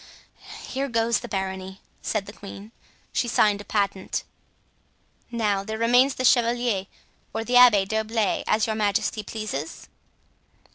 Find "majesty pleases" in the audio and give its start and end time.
8.75-9.89